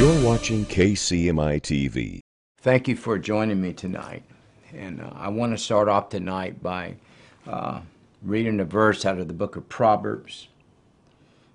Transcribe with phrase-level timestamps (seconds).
[0.00, 2.20] You're watching KCMI TV.
[2.62, 4.22] Thank you for joining me tonight.
[4.72, 6.94] And uh, I want to start off tonight by
[7.46, 7.82] uh,
[8.22, 10.48] reading a verse out of the book of Proverbs.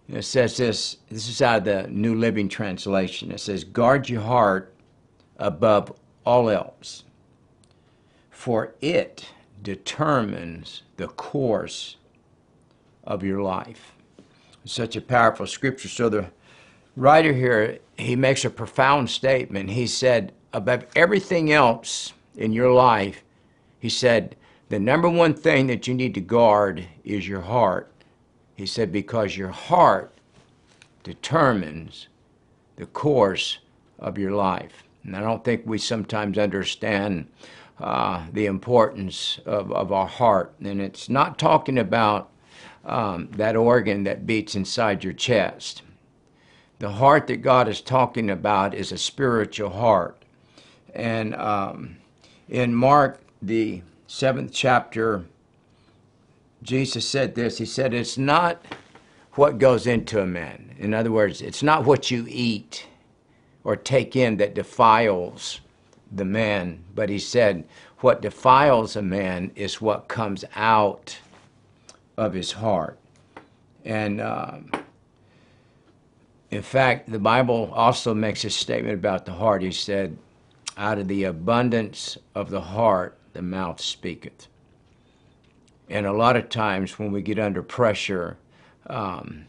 [0.08, 3.32] It says this this is out of the New Living Translation.
[3.32, 4.75] It says, Guard your heart
[5.39, 5.91] above
[6.23, 7.04] all else,
[8.30, 9.27] for it
[9.64, 11.96] determines the course
[13.06, 13.93] of your life.
[14.64, 15.89] It's Such a powerful scripture.
[15.89, 16.28] So the
[16.96, 19.72] writer here, he makes a profound statement.
[19.72, 23.24] He said, above everything else in your life,
[23.80, 24.36] he said,
[24.70, 27.92] the number one thing that you need to guard is your heart.
[28.56, 30.18] He said, because your heart
[31.04, 32.08] determines
[32.78, 33.59] the course
[34.00, 34.84] of your life.
[35.04, 37.28] And I don't think we sometimes understand
[37.80, 40.56] uh, the importance of, of our heart.
[40.64, 42.32] And it's not talking about
[42.86, 45.84] um, that organ that beats inside your chest.
[46.80, 50.18] The heart that God is talking about is a spiritual heart.
[50.94, 51.98] And um,
[52.50, 55.26] in Mark, the seventh chapter,
[56.64, 58.66] Jesus said this He said, It's not
[59.34, 60.76] what goes into a man.
[60.78, 62.88] In other words, it's not what you eat
[63.64, 65.62] or take in that defiles
[66.12, 67.66] the man, but he said,
[68.00, 71.20] What defiles a man is what comes out
[72.18, 72.98] of his heart.
[73.84, 74.72] And um,
[76.52, 79.62] in fact, the Bible also makes a statement about the heart.
[79.62, 80.18] He said,
[80.78, 84.48] Out of the abundance of the heart, the mouth speaketh.
[85.90, 88.38] And a lot of times when we get under pressure,
[88.88, 89.46] um,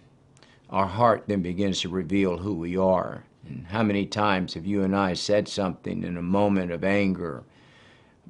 [0.71, 3.25] our heart then begins to reveal who we are.
[3.47, 7.45] And how many times have you and I said something in a moment of anger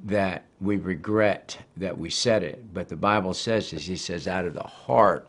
[0.05, 2.73] that we regret that we said it?
[2.73, 5.27] But the Bible says, as he says, out of the heart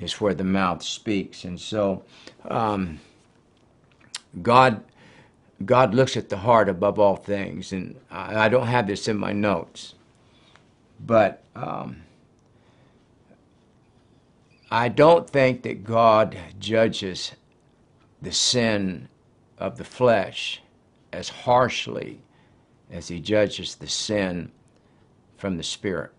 [0.00, 1.44] is where the mouth speaks.
[1.44, 2.04] And so
[2.48, 3.00] um,
[4.42, 4.82] God,
[5.64, 7.72] God looks at the heart above all things.
[7.72, 9.94] And I, I don't have this in my notes,
[11.00, 12.02] but um,
[14.70, 17.32] I don't think that God judges
[18.20, 19.08] the sin
[19.56, 20.60] of the flesh
[21.12, 22.20] as harshly
[22.90, 24.50] as he judges the sin
[25.36, 26.12] from the spirit.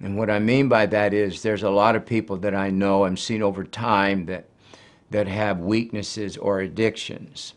[0.00, 3.04] And what I mean by that is there's a lot of people that I know
[3.04, 4.46] and seen over time that
[5.10, 7.54] that have weaknesses or addictions.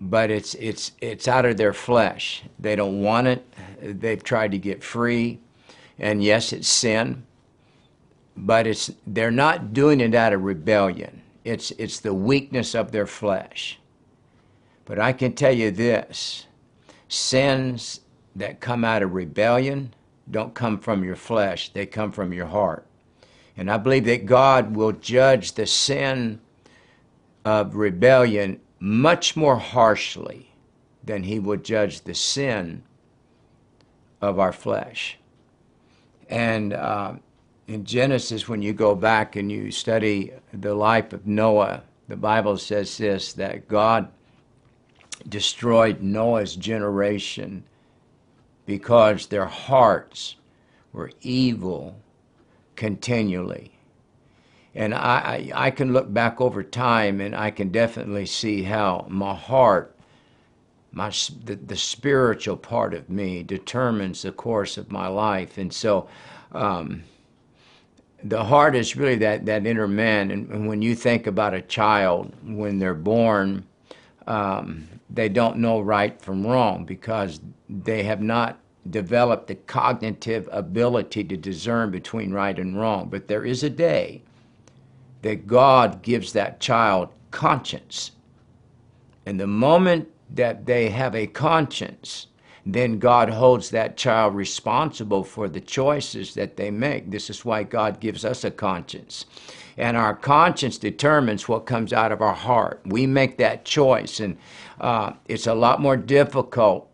[0.00, 2.42] But it's it's it's out of their flesh.
[2.58, 3.46] They don't want it.
[3.80, 5.38] They've tried to get free.
[5.98, 7.24] And yes, it's sin.
[8.36, 11.22] But it's they're not doing it out of rebellion.
[11.44, 13.78] It's it's the weakness of their flesh.
[14.84, 16.46] But I can tell you this,
[17.08, 18.00] sins
[18.36, 19.94] that come out of rebellion
[20.30, 22.86] don't come from your flesh, they come from your heart.
[23.56, 26.40] And I believe that God will judge the sin
[27.44, 30.52] of rebellion much more harshly
[31.02, 32.82] than he would judge the sin
[34.20, 35.18] of our flesh.
[36.28, 37.14] And uh,
[37.68, 42.58] in Genesis, when you go back and you study the life of Noah, the Bible
[42.58, 44.08] says this that God
[45.28, 47.64] destroyed Noah's generation
[48.66, 50.36] because their hearts
[50.92, 51.96] were evil
[52.74, 53.72] continually.
[54.74, 59.06] And I, I, I, can look back over time and I can definitely see how
[59.08, 59.96] my heart,
[60.92, 61.10] my,
[61.44, 65.56] the, the spiritual part of me, determines the course of my life.
[65.56, 66.08] And so
[66.52, 67.04] um,
[68.22, 70.30] the heart is really that, that inner man.
[70.30, 73.64] And, and, when you think about a child, when they're born,
[74.26, 78.58] um, they don't know right from wrong because they have not
[78.90, 83.08] developed the cognitive ability to discern between right and wrong.
[83.08, 84.22] But there is a day
[85.22, 88.12] that God gives that child conscience.
[89.24, 92.28] And the moment that they have a conscience,
[92.64, 97.10] then God holds that child responsible for the choices that they make.
[97.10, 99.24] This is why God gives us a conscience.
[99.76, 102.80] And our conscience determines what comes out of our heart.
[102.84, 104.38] We make that choice, and
[104.80, 106.88] uh, it's a lot more difficult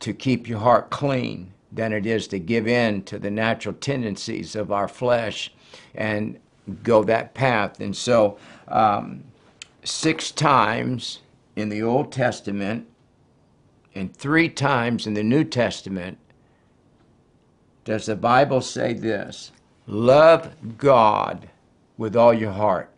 [0.00, 4.56] to keep your heart clean than it is to give in to the natural tendencies
[4.56, 5.52] of our flesh
[5.94, 6.38] and
[6.82, 7.80] go that path.
[7.80, 8.38] And so,
[8.68, 9.24] um,
[9.84, 11.20] six times
[11.56, 12.86] in the Old Testament
[13.94, 16.18] and three times in the New Testament
[17.84, 19.50] does the Bible say this
[19.86, 21.48] love God
[21.96, 22.90] with all your heart.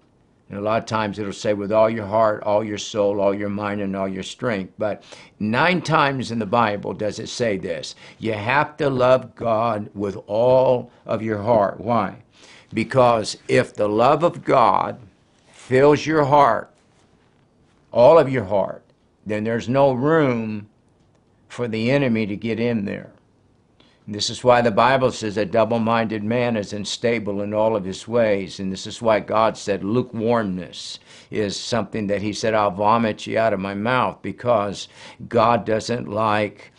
[0.50, 3.32] And a lot of times it'll say with all your heart, all your soul, all
[3.32, 4.74] your mind, and all your strength.
[4.76, 5.04] But
[5.38, 7.94] nine times in the Bible does it say this.
[8.18, 11.80] You have to love God with all of your heart.
[11.80, 12.16] Why?
[12.74, 14.98] Because if the love of God
[15.52, 16.68] fills your heart,
[17.92, 18.82] all of your heart,
[19.24, 20.68] then there's no room
[21.48, 23.12] for the enemy to get in there.
[24.10, 27.84] This is why the Bible says a double minded man is unstable in all of
[27.84, 28.58] his ways.
[28.58, 30.98] And this is why God said lukewarmness
[31.30, 34.88] is something that He said, I'll vomit you out of my mouth because
[35.28, 36.72] God doesn't like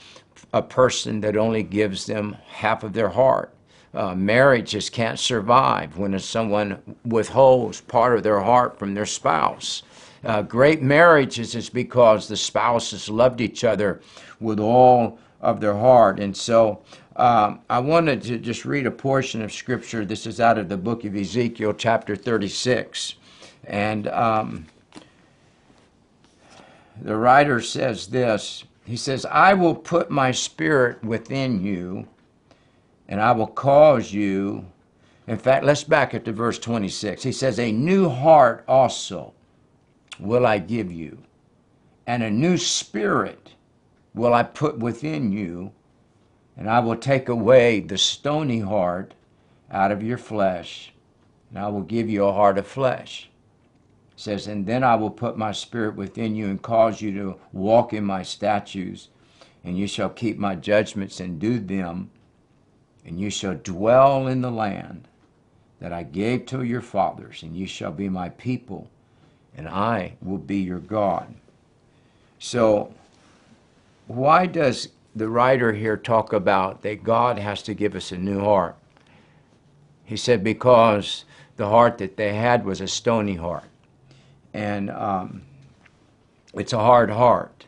[0.52, 3.54] a person that only gives them half of their heart.
[3.94, 9.84] Uh, marriages can't survive when someone withholds part of their heart from their spouse.
[10.26, 14.02] Uh, great marriages is because the spouses loved each other
[14.42, 16.20] with all of their heart.
[16.20, 16.82] And so
[17.16, 20.06] um, I wanted to just read a portion of scripture.
[20.06, 23.16] This is out of the book of Ezekiel, chapter 36.
[23.66, 24.66] And um,
[27.02, 32.08] the writer says this He says, I will put my spirit within you,
[33.10, 34.66] and I will cause you.
[35.28, 37.24] In fact, let's back up to verse 26.
[37.24, 39.34] He says, A new heart also
[40.20, 41.18] will I give you,
[42.08, 43.54] and a new spirit
[44.14, 45.72] will I put within you,
[46.58, 49.14] and I will take away the stony heart
[49.72, 50.94] out of your flesh,
[51.50, 53.30] and I will give you a heart of flesh.
[54.14, 57.40] It says, and then I will put my spirit within you and cause you to
[57.52, 59.10] walk in my statutes,
[59.64, 62.12] and you shall keep my judgments and do them,
[63.06, 65.08] and you shall dwell in the land
[65.80, 68.88] that I gave to your fathers, and you shall be my people
[69.56, 71.34] and I will be your God.
[72.40, 72.94] So,
[74.08, 78.40] why does the writer here talk about that God has to give us a new
[78.40, 78.76] heart?
[80.04, 81.26] He said, because
[81.56, 83.66] the heart that they had was a stony heart.
[84.54, 85.44] And um,
[86.54, 87.66] it's a hard heart.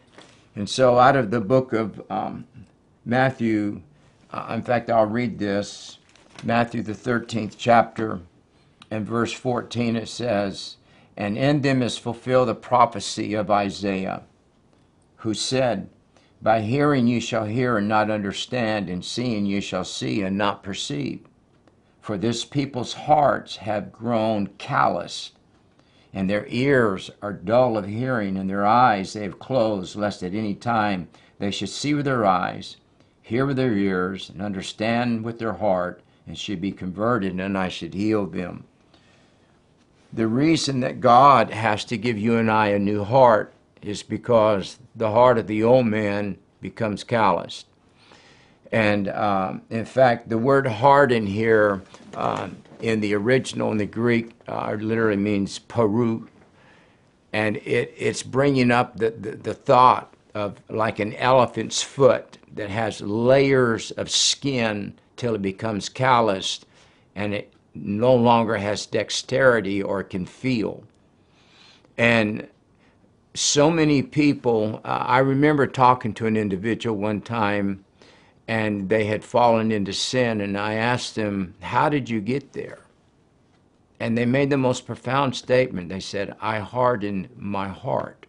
[0.56, 2.46] And so, out of the book of um,
[3.06, 3.82] Matthew,
[4.32, 5.98] uh, in fact, I'll read this
[6.44, 8.20] Matthew, the 13th chapter,
[8.92, 10.78] and verse 14, it says,
[11.16, 14.24] and in them is fulfilled the prophecy of Isaiah,
[15.18, 15.90] who said,
[16.44, 20.62] By hearing you shall hear and not understand, and seeing you shall see and not
[20.62, 21.22] perceive.
[22.02, 25.32] For this people's hearts have grown callous,
[26.14, 30.34] and their ears are dull of hearing, and their eyes they have closed, lest at
[30.34, 31.08] any time
[31.40, 32.76] they should see with their eyes,
[33.22, 37.70] hear with their ears, and understand with their heart, and should be converted, and I
[37.70, 38.66] should heal them
[40.12, 43.53] the reason that God has to give you and I a new heart
[43.86, 47.68] is because the heart of the old man becomes calloused.
[48.72, 51.84] And um, in fact, the word heart in here,
[52.16, 52.50] uh,
[52.82, 56.28] in the original, in the Greek, uh, literally means peru.
[57.32, 62.70] And it, it's bringing up the, the, the thought of like an elephant's foot that
[62.70, 66.66] has layers of skin till it becomes calloused
[67.16, 70.84] and it no longer has dexterity or can feel.
[71.98, 72.48] And
[73.34, 77.86] so many people, uh, I remember talking to an individual one time
[78.48, 82.80] and they had fallen into sin, and I asked them, How did you get there?
[84.02, 85.88] And they made the most profound statement.
[85.88, 88.26] They said, I hardened my heart.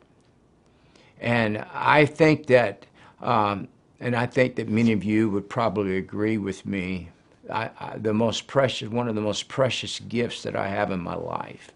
[1.20, 2.86] And I think that,
[3.20, 3.66] um,
[3.98, 7.08] and I think that many of you would probably agree with me
[7.50, 11.00] I, I, the most precious, one of the most precious gifts that I have in
[11.00, 11.72] my life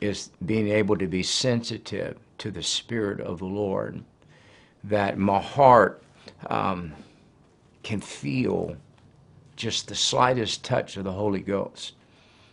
[0.00, 4.02] is being able to be sensitive to the Spirit of the Lord.
[4.84, 6.02] That my heart
[6.46, 6.92] um,
[7.82, 8.76] can feel
[9.56, 11.94] just the slightest touch of the Holy Ghost.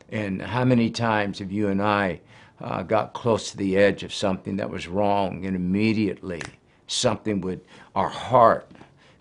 [0.09, 2.21] And how many times have you and I
[2.59, 6.41] uh, got close to the edge of something that was wrong, and immediately
[6.87, 7.61] something would,
[7.95, 8.69] our heart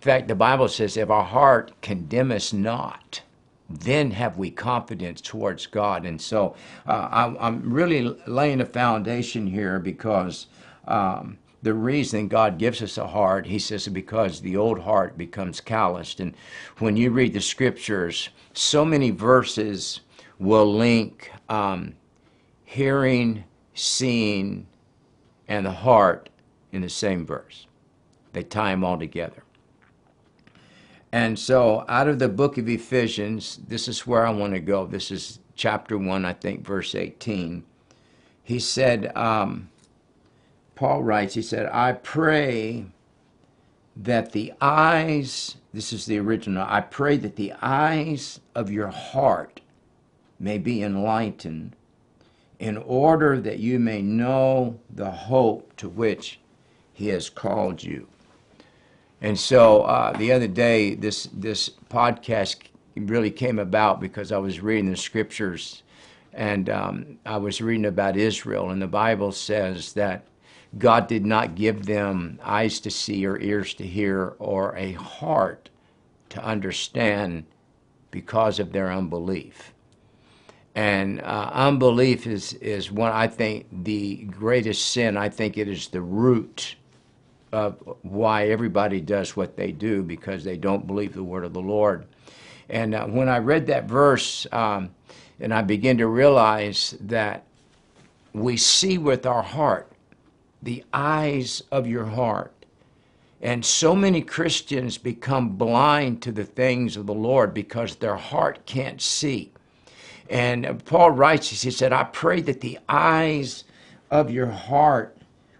[0.05, 3.23] in fact, the Bible says, if our heart condemn us not,
[3.69, 6.05] then have we confidence towards God.
[6.05, 6.55] And so
[6.87, 10.47] uh, I, am really laying a foundation here because
[10.87, 15.59] um, the reason God gives us a heart, He says, because the old heart becomes
[15.61, 16.19] calloused.
[16.19, 16.35] And
[16.77, 20.01] when you read the scriptures, so many verses
[20.37, 21.95] will link um,
[22.65, 24.67] hearing, seeing,
[25.47, 26.29] and the heart
[26.71, 27.65] in the same verse.
[28.33, 29.44] They tie them all together.
[31.15, 34.85] And so, out of the book of Ephesians, this is where I want to go.
[34.85, 37.63] This is chapter 1, I think, verse 18.
[38.43, 39.69] He said, um,
[40.75, 42.87] Paul writes, he said, I pray
[43.95, 49.61] that the eyes, this is the original, I pray that the eyes of your heart
[50.37, 51.77] may be enlightened
[52.59, 56.41] in order that you may know the hope to which
[56.91, 58.09] he has called you
[59.21, 62.57] and so uh, the other day, this this podcast
[62.95, 65.83] really came about because I was reading the scriptures,
[66.33, 70.25] And um, I was reading about Israel, and the Bible says that
[70.77, 75.69] God did not give them eyes to see or ears to hear or a heart
[76.29, 77.45] to understand
[78.11, 79.73] because of their unbelief.
[80.75, 85.15] And uh, unbelief is, is one, I think, the greatest sin.
[85.15, 86.75] I think it is the root
[88.01, 92.05] why everybody does what they do because they don't believe the word of the Lord.
[92.69, 94.89] And uh, when I read that verse, um,
[95.39, 97.43] and I begin to realize that
[98.33, 99.91] we see with our heart,
[100.61, 102.51] the eyes of your heart.
[103.41, 108.65] And so many Christians become blind to the things of the Lord because their heart
[108.65, 109.51] can't see.
[110.29, 113.65] And Paul writes, he said, I pray that the eyes
[114.09, 115.15] of your heart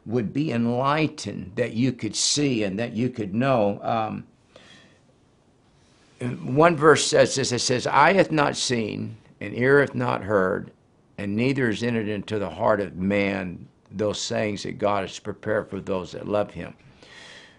[0.05, 3.79] would be enlightened, that you could see and that you could know.
[3.81, 4.25] Um,
[6.43, 10.71] one verse says this it says, Eye hath not seen, and ear hath not heard,
[11.17, 15.69] and neither is entered into the heart of man those sayings that God has prepared
[15.69, 16.73] for those that love him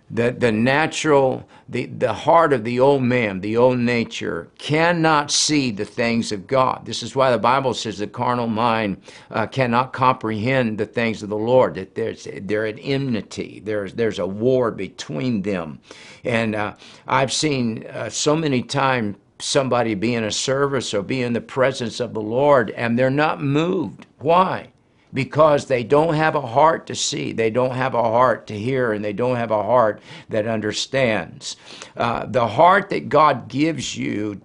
[0.09, 5.73] the, the natural, the, the heart of the old man, the old nature, cannot see
[5.73, 6.87] the things of God.
[6.87, 11.29] This is why the Bible says the carnal mind uh, cannot comprehend the things of
[11.29, 13.61] the Lord, that there's, they're at enmity.
[13.65, 15.81] There's, there's a war between them.
[16.25, 16.75] And uh,
[17.09, 21.41] I've seen uh, so many times somebody be in a service or be in the
[21.41, 24.07] presence of the Lord and they're not moved.
[24.19, 24.69] Why?
[25.17, 28.93] Because they don't have a heart to see, they don't have a heart to hear,
[28.93, 31.57] and they don't have a heart that understands.
[31.97, 34.39] Uh, the heart that God gives you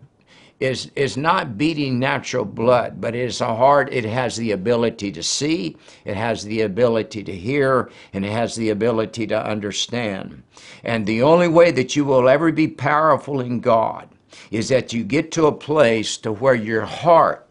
[0.61, 3.91] is is not beating natural blood, but it is a heart.
[3.91, 5.75] It has the ability to see,
[6.05, 10.41] it has the ability to hear, and it has the ability to understand.
[10.85, 14.07] And the only way that you will ever be powerful in God
[14.51, 17.50] is that you get to a place to where your heart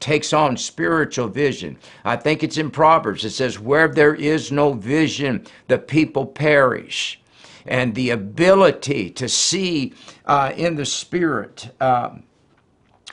[0.00, 1.76] takes on spiritual vision.
[2.04, 3.24] I think it's in Proverbs.
[3.24, 7.20] It says, Where there is no vision, the people perish.
[7.66, 9.92] And the ability to see
[10.24, 11.70] uh, in the spirit.
[11.80, 12.16] Uh,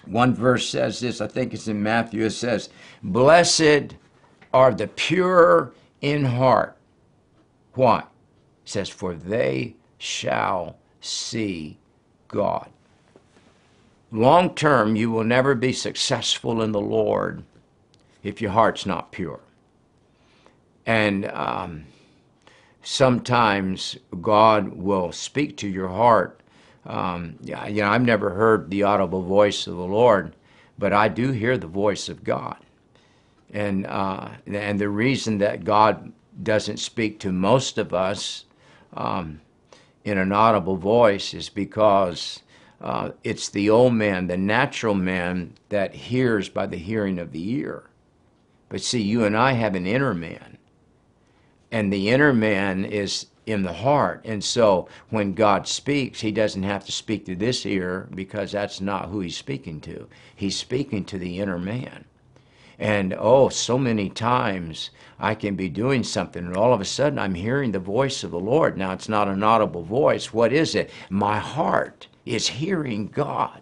[0.06, 2.24] one verse says this, I think it's in Matthew.
[2.24, 2.70] It says,
[3.04, 3.96] Blessed
[4.54, 6.78] are the pure in heart.
[7.74, 8.00] Why?
[8.00, 8.06] It
[8.64, 11.78] says, For they shall see
[12.30, 12.70] God
[14.12, 17.44] long term, you will never be successful in the Lord
[18.24, 19.40] if your heart's not pure.
[20.86, 21.86] And um,
[22.82, 26.40] sometimes God will speak to your heart.
[26.86, 30.34] Um, you know, I've never heard the audible voice of the Lord,
[30.80, 32.58] but I do hear the voice of God.
[33.54, 36.12] And uh, and the reason that God
[36.44, 38.46] doesn't speak to most of us
[38.94, 39.42] um,
[40.04, 42.42] in an audible voice is because
[42.80, 47.52] uh, it's the old man, the natural man, that hears by the hearing of the
[47.52, 47.90] ear.
[48.70, 50.58] But see, you and I have an inner man.
[51.72, 54.22] And the inner man is in the heart.
[54.26, 58.82] And so when God speaks, he doesn't have to speak to this ear because that's
[58.82, 60.08] not who he's speaking to.
[60.36, 62.06] He's speaking to the inner man.
[62.78, 67.18] And oh, so many times I can be doing something and all of a sudden
[67.18, 68.78] I'm hearing the voice of the Lord.
[68.78, 70.32] Now it's not an audible voice.
[70.32, 70.92] What is it?
[71.10, 73.62] My heart is hearing God.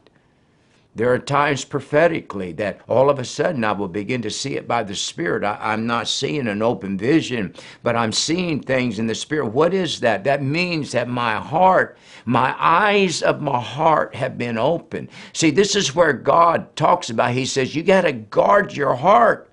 [0.95, 4.65] There are times prophetically that all of a sudden I will begin to see it
[4.65, 5.43] by the Spirit.
[5.43, 7.53] I, am not seeing an open vision,
[7.83, 9.47] but I'm seeing things in the Spirit.
[9.47, 10.23] What is that?
[10.23, 15.09] That means that my heart, my eyes of my heart have been open.
[15.33, 19.49] See, this is where God talks about, He says, you got to guard your heart.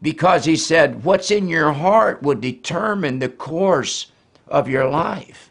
[0.00, 4.10] Because He said, what's in your heart will determine the course
[4.48, 5.49] of your life.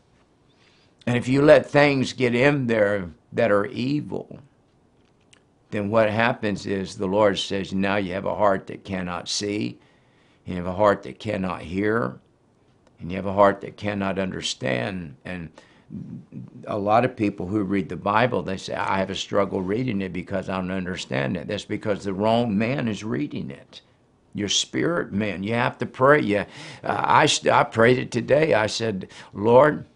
[1.09, 4.37] And if you let things get in there that are evil,
[5.71, 9.79] then what happens is the Lord says, now you have a heart that cannot see,
[10.45, 12.19] you have a heart that cannot hear,
[12.99, 15.15] and you have a heart that cannot understand.
[15.25, 15.49] And
[16.67, 20.03] a lot of people who read the Bible, they say, I have a struggle reading
[20.03, 21.47] it because I don't understand it.
[21.47, 23.81] That's because the wrong man is reading it.
[24.35, 25.41] Your spirit man.
[25.41, 26.21] You have to pray.
[26.21, 26.45] You, uh,
[26.83, 28.53] I, I prayed it today.
[28.53, 29.87] I said, Lord,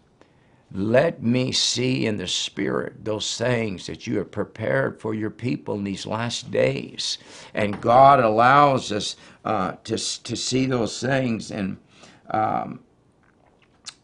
[0.72, 5.76] let me see in the Spirit those things that you have prepared for your people
[5.76, 7.18] in these last days.
[7.54, 11.50] And God allows us uh, to, to see those things.
[11.50, 11.76] And
[12.30, 12.80] um,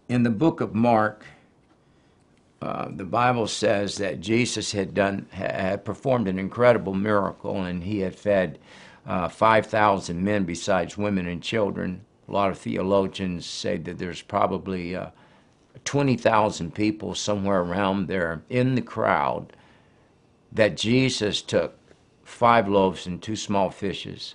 [0.08, 1.24] in the book of Mark,
[2.62, 8.00] uh, the Bible says that Jesus had done had performed an incredible miracle, and he
[8.00, 8.58] had fed
[9.06, 12.04] uh, five thousand men besides women and children.
[12.28, 15.08] A lot of theologians say that there's probably uh,
[15.84, 19.52] 20,000 people somewhere around there in the crowd
[20.52, 21.76] that Jesus took
[22.24, 24.34] five loaves and two small fishes.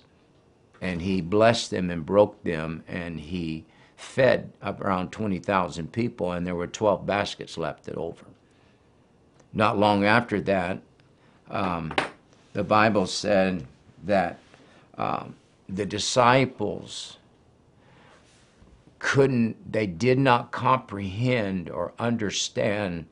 [0.80, 3.64] And he blessed them and broke them, and he
[3.96, 8.26] fed around 20,000 people, and there were 12 baskets left over.
[9.52, 10.80] Not long after that,
[11.50, 11.94] um,
[12.52, 13.66] the Bible said
[14.04, 14.38] that
[14.98, 15.34] um,
[15.68, 17.16] the disciples
[19.06, 23.06] couldn't, they did not comprehend or understand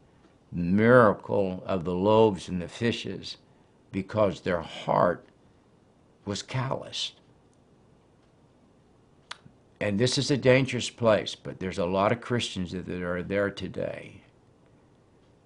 [0.51, 3.37] the miracle of the loaves and the fishes
[3.93, 5.25] because their heart
[6.25, 7.21] was calloused.
[9.81, 13.51] And this is a dangerous place, but there's a lot of Christians that are there
[13.51, 14.21] today.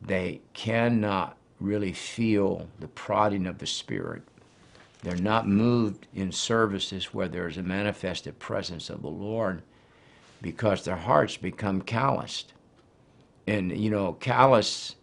[0.00, 4.22] They cannot really feel the prodding of the Spirit.
[5.02, 9.62] They're not moved in services where there's a manifested presence of the Lord
[10.40, 12.52] because their hearts become calloused.
[13.46, 14.96] And, you know, callous,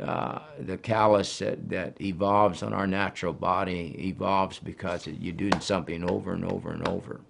[0.00, 6.08] uh, the callous that, that evolves on our natural body evolves because you're doing something
[6.08, 7.20] over and over and over.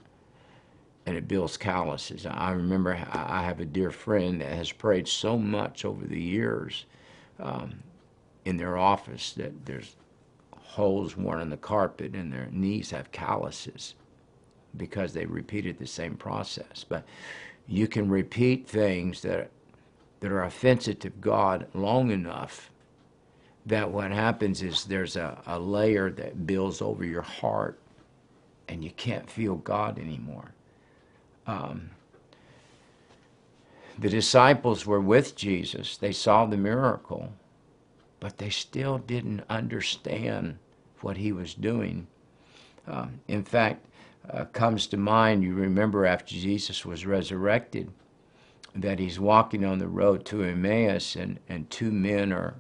[1.07, 2.25] And it builds calluses.
[2.27, 6.85] I remember I have a dear friend that has prayed so much over the years
[7.41, 7.83] um,
[8.45, 9.97] in their office that there's
[10.53, 13.95] holes worn in the carpet and their knees have calluses
[14.77, 16.85] because they repeated the same process.
[16.89, 17.05] But
[17.71, 19.51] you can repeat things that
[20.19, 22.71] that are offensive to God long enough
[23.65, 27.79] that what happens is there's a, a layer that builds over your heart
[28.69, 30.53] and you can't feel God anymore.
[31.47, 31.91] Um,
[33.99, 37.33] the disciples were with Jesus, they saw the miracle,
[38.19, 40.59] but they still didn't understand
[41.01, 42.07] what he was doing.
[42.87, 43.87] Um, in fact,
[44.29, 47.91] uh, comes to mind, you remember after Jesus was resurrected,
[48.75, 52.55] that he's walking on the road to Emmaus, and, and two men are,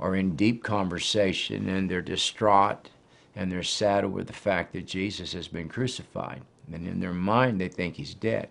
[0.00, 2.90] are in deep conversation, and they're distraught,
[3.36, 6.42] and they're sad over the fact that Jesus has been crucified.
[6.72, 8.48] And in their mind, they think he's dead.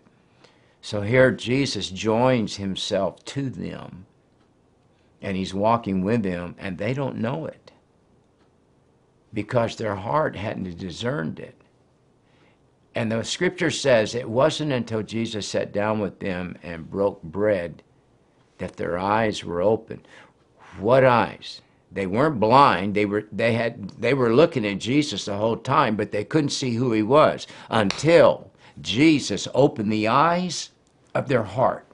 [0.82, 4.06] So here Jesus joins himself to them,
[5.22, 7.72] and he's walking with them, and they don't know it
[9.34, 11.61] because their heart hadn't discerned it.
[12.94, 17.84] And the scripture says it wasn't until Jesus sat down with them and broke bread
[18.58, 20.06] that their eyes were open.
[20.80, 21.62] What eyes?
[21.92, 22.94] They weren't blind.
[22.94, 26.50] They were they had they were looking at Jesus the whole time, but they couldn't
[26.52, 30.72] see who he was until Jesus opened the eyes
[31.14, 31.86] of their heart.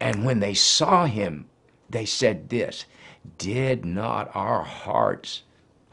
[0.00, 1.48] And when they saw him,
[1.90, 2.86] they said this,
[3.36, 5.42] did not our hearts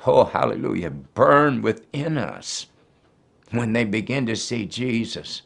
[0.06, 2.68] oh hallelujah burn within us?
[3.52, 5.42] When they begin to see Jesus.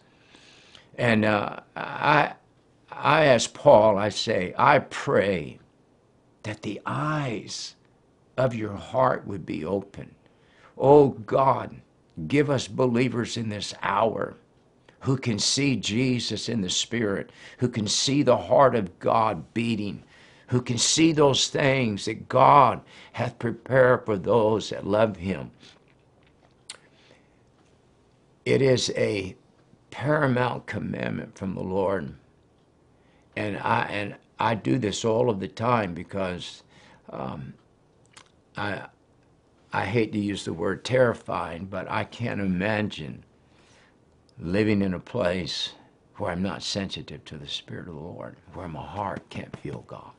[0.97, 2.33] And uh, I,
[2.91, 5.59] I ask Paul, I say, I pray
[6.43, 7.75] that the eyes
[8.38, 10.15] of your heart would be open.
[10.77, 11.75] Oh God,
[12.27, 14.35] give us believers in this hour
[15.01, 20.03] who can see Jesus in the Spirit, who can see the heart of God beating,
[20.47, 22.81] who can see those things that God
[23.13, 25.51] hath prepared for those that love Him
[28.49, 29.35] it is a
[29.91, 32.15] paramount commandment from the Lord.
[33.35, 36.63] And I and I do this all of the time because
[37.12, 37.53] um,
[38.57, 38.88] I
[39.71, 43.23] I hate to use the word terrifying, but I can't imagine
[44.39, 45.73] living in a place
[46.15, 49.83] where I'm not sensitive to the Spirit of the Lord, where my heart can't feel
[49.88, 50.12] God.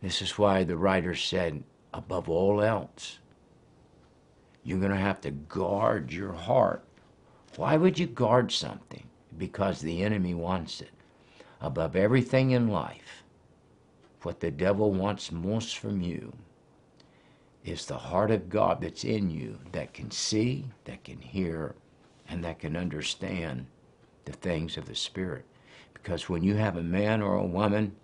[0.00, 3.18] This is why the writer said, above all else,
[4.64, 6.82] you're going to have to guard your heart.
[7.56, 9.04] Why would you guard something?
[9.36, 10.90] Because the enemy wants it.
[11.60, 13.22] Above everything in life,
[14.22, 16.32] what the devil wants most from you
[17.62, 21.74] is the heart of God that's in you that can see, that can hear,
[22.28, 23.66] and that can understand
[24.24, 25.44] the things of the Spirit.
[25.92, 27.94] Because when you have a man or a woman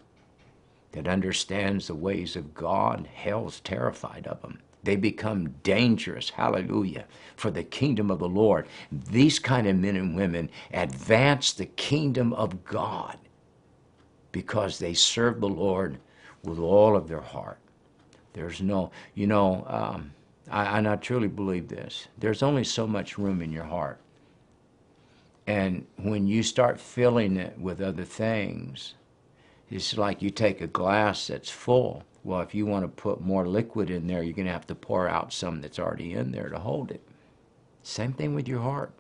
[0.93, 7.05] that understands the ways of God, hell's terrified of them they become dangerous, hallelujah,
[7.37, 8.67] for the kingdom of the Lord.
[8.91, 13.19] These kind of men and women advance the kingdom of God
[14.33, 15.99] because they serve the Lord
[16.43, 17.59] with all of their heart.
[18.33, 20.13] There's no, you know, um,
[20.51, 22.09] I, and I truly believe this.
[22.19, 24.01] There's only so much room in your heart.
[25.47, 28.95] And when you start filling it with other things,
[29.71, 33.47] it's like you take a glass that's full well, if you want to put more
[33.47, 36.49] liquid in there, you're going to have to pour out some that's already in there
[36.49, 37.03] to hold it.
[37.83, 38.93] Same thing with your heart.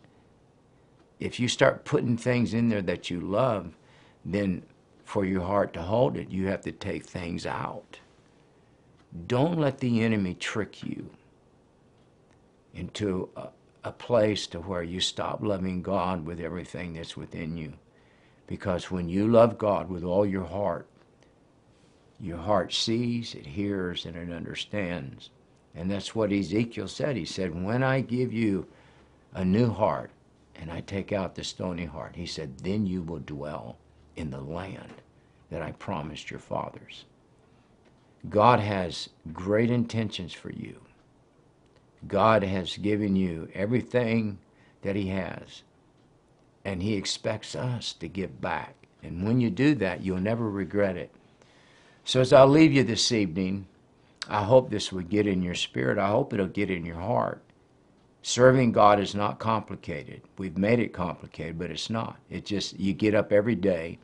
[1.18, 3.76] If you start putting things in there that you love,
[4.24, 4.62] then
[5.04, 7.98] for your heart to hold it, you have to take things out.
[9.26, 11.10] Don't let the enemy trick you
[12.74, 13.48] into a,
[13.84, 17.74] a place to where you stop loving God with everything that's within you.
[18.46, 20.88] Because when you love God with all your heart,
[22.20, 25.30] your heart sees, it hears, and it understands.
[25.74, 27.16] And that's what Ezekiel said.
[27.16, 28.66] He said, When I give you
[29.32, 30.10] a new heart
[30.56, 33.76] and I take out the stony heart, he said, then you will dwell
[34.16, 35.00] in the land
[35.50, 37.04] that I promised your fathers.
[38.28, 40.80] God has great intentions for you.
[42.06, 44.38] God has given you everything
[44.82, 45.62] that He has,
[46.64, 48.74] and He expects us to give back.
[49.02, 51.10] And when you do that, you'll never regret it.
[52.04, 53.66] So, as I leave you this evening,
[54.28, 55.98] I hope this would get in your spirit.
[55.98, 57.42] I hope it'll get in your heart.
[58.22, 60.22] Serving God is not complicated.
[60.38, 62.18] We've made it complicated, but it's not.
[62.28, 63.98] It just, you get up every day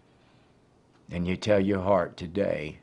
[1.11, 2.79] and you tell your heart today,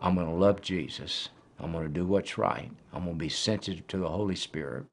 [0.00, 1.28] I'm going to love Jesus.
[1.60, 2.70] I'm going to do what's right.
[2.92, 4.84] I'm going to be sensitive to the Holy Spirit.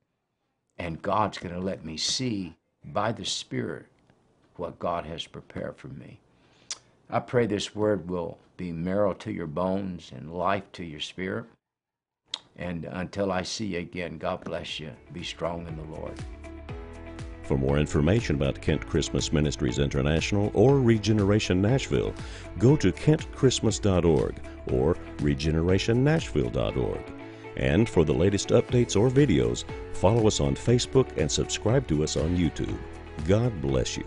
[0.77, 3.87] And God's going to let me see by the Spirit
[4.57, 6.19] what God has prepared for me.
[7.09, 11.45] I pray this word will be marrow to your bones and life to your spirit.
[12.57, 14.91] And until I see you again, God bless you.
[15.11, 16.13] Be strong in the Lord.
[17.43, 22.13] For more information about Kent Christmas Ministries International or Regeneration Nashville,
[22.57, 24.35] go to kentchristmas.org
[24.71, 27.13] or regenerationnashville.org.
[27.57, 29.63] And for the latest updates or videos,
[29.93, 32.77] follow us on Facebook and subscribe to us on YouTube.
[33.27, 34.05] God bless you.